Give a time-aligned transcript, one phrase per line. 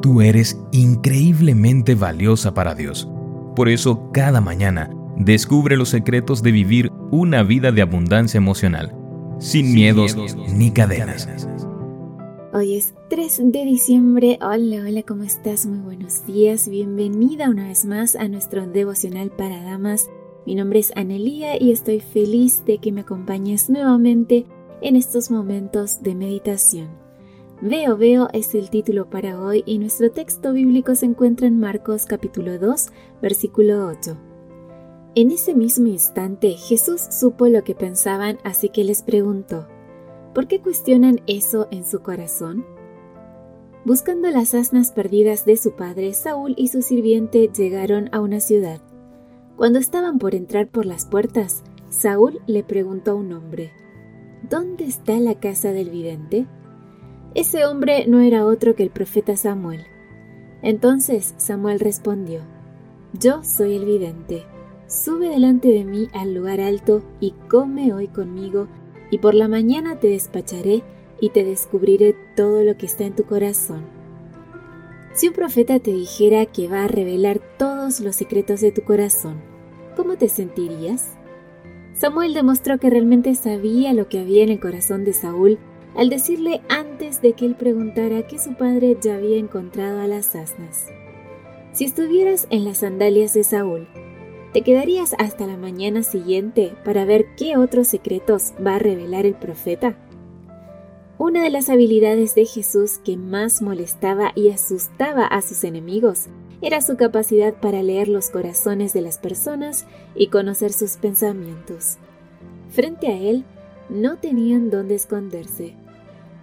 [0.00, 3.08] Tú eres increíblemente valiosa para Dios.
[3.56, 8.94] Por eso, cada mañana, descubre los secretos de vivir una vida de abundancia emocional,
[9.40, 10.16] sin, miedos,
[10.54, 11.28] ni cadenas.
[12.52, 14.38] Hoy es 3 de diciembre.
[14.40, 15.66] Hola, hola, ¿cómo estás?
[15.66, 16.68] Muy buenos días.
[16.68, 20.08] Bienvenida una vez más a nuestro devocional para damas.
[20.46, 24.46] Mi nombre es Anelía y estoy feliz de que me acompañes nuevamente
[24.80, 27.07] en estos momentos de meditación.
[27.60, 32.06] Veo, veo es el título para hoy y nuestro texto bíblico se encuentra en Marcos
[32.06, 32.86] capítulo 2,
[33.20, 34.16] versículo 8.
[35.16, 39.66] En ese mismo instante Jesús supo lo que pensaban, así que les preguntó,
[40.34, 42.64] ¿por qué cuestionan eso en su corazón?
[43.84, 48.80] Buscando las asnas perdidas de su padre, Saúl y su sirviente llegaron a una ciudad.
[49.56, 53.72] Cuando estaban por entrar por las puertas, Saúl le preguntó a un hombre,
[54.48, 56.46] ¿Dónde está la casa del vidente?
[57.38, 59.86] Ese hombre no era otro que el profeta Samuel.
[60.60, 62.40] Entonces Samuel respondió,
[63.12, 64.42] Yo soy el vidente.
[64.88, 68.66] Sube delante de mí al lugar alto y come hoy conmigo,
[69.12, 70.82] y por la mañana te despacharé
[71.20, 73.84] y te descubriré todo lo que está en tu corazón.
[75.12, 79.36] Si un profeta te dijera que va a revelar todos los secretos de tu corazón,
[79.96, 81.16] ¿cómo te sentirías?
[81.92, 85.60] Samuel demostró que realmente sabía lo que había en el corazón de Saúl
[85.98, 90.36] al decirle antes de que él preguntara que su padre ya había encontrado a las
[90.36, 90.86] asnas.
[91.72, 93.88] Si estuvieras en las sandalias de Saúl,
[94.52, 99.34] ¿te quedarías hasta la mañana siguiente para ver qué otros secretos va a revelar el
[99.34, 99.96] profeta?
[101.18, 106.26] Una de las habilidades de Jesús que más molestaba y asustaba a sus enemigos
[106.62, 111.98] era su capacidad para leer los corazones de las personas y conocer sus pensamientos.
[112.70, 113.44] Frente a él,
[113.88, 115.74] no tenían dónde esconderse.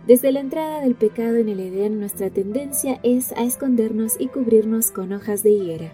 [0.07, 4.91] Desde la entrada del pecado en el Edén nuestra tendencia es a escondernos y cubrirnos
[4.91, 5.93] con hojas de higuera.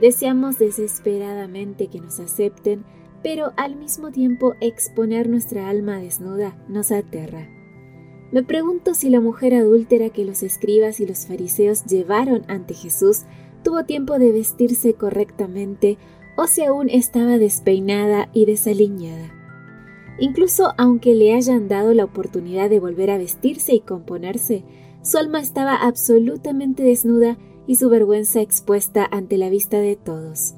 [0.00, 2.84] Deseamos desesperadamente que nos acepten,
[3.22, 7.46] pero al mismo tiempo exponer nuestra alma desnuda nos aterra.
[8.32, 13.24] Me pregunto si la mujer adúltera que los escribas y los fariseos llevaron ante Jesús
[13.62, 15.98] tuvo tiempo de vestirse correctamente
[16.36, 19.35] o si aún estaba despeinada y desaliñada.
[20.18, 24.64] Incluso aunque le hayan dado la oportunidad de volver a vestirse y componerse,
[25.02, 30.54] su alma estaba absolutamente desnuda y su vergüenza expuesta ante la vista de todos.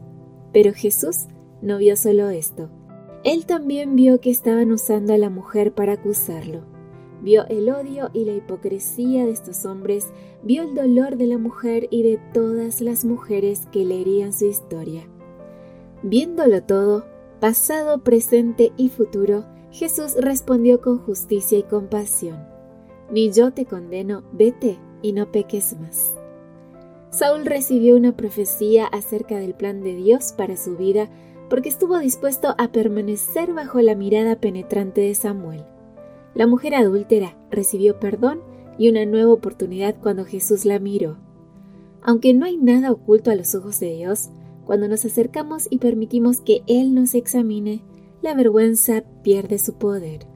[0.52, 1.26] Pero Jesús
[1.60, 2.70] no vio solo esto.
[3.24, 6.62] Él también vio que estaban usando a la mujer para acusarlo.
[7.20, 10.06] Vio el odio y la hipocresía de estos hombres,
[10.44, 15.08] vio el dolor de la mujer y de todas las mujeres que leerían su historia.
[16.04, 17.04] Viéndolo todo,
[17.40, 22.46] pasado, presente y futuro, Jesús respondió con justicia y compasión.
[23.10, 26.14] Ni yo te condeno, vete y no peques más.
[27.10, 31.08] Saúl recibió una profecía acerca del plan de Dios para su vida
[31.48, 35.64] porque estuvo dispuesto a permanecer bajo la mirada penetrante de Samuel.
[36.34, 38.40] La mujer adúltera recibió perdón
[38.76, 41.16] y una nueva oportunidad cuando Jesús la miró.
[42.02, 44.28] Aunque no hay nada oculto a los ojos de Dios,
[44.68, 47.82] cuando nos acercamos y permitimos que Él nos examine,
[48.20, 50.26] la vergüenza pierde su poder.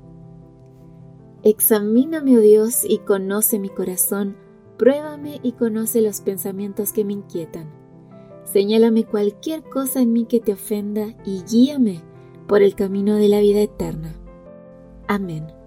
[1.42, 4.38] Examíname, oh Dios, y conoce mi corazón,
[4.78, 7.70] pruébame y conoce los pensamientos que me inquietan.
[8.44, 12.00] Señálame cualquier cosa en mí que te ofenda y guíame
[12.48, 14.14] por el camino de la vida eterna.
[15.08, 15.61] Amén.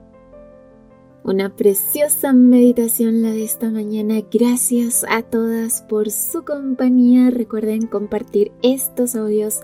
[1.25, 4.21] Una preciosa meditación la de esta mañana.
[4.31, 7.31] Gracias a todas por su compañía.
[7.31, 9.61] Recuerden compartir estos audios,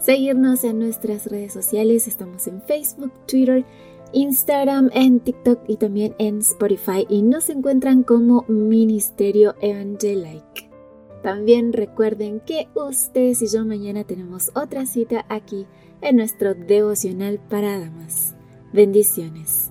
[0.00, 2.08] seguirnos en nuestras redes sociales.
[2.08, 3.64] Estamos en Facebook, Twitter,
[4.12, 7.06] Instagram, en TikTok y también en Spotify.
[7.08, 10.68] Y nos encuentran como Ministerio Evangelic.
[11.22, 15.66] También recuerden que ustedes y yo mañana tenemos otra cita aquí
[16.00, 18.34] en nuestro devocional para damas.
[18.72, 19.70] Bendiciones.